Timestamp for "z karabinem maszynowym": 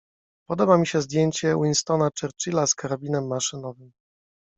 2.67-3.91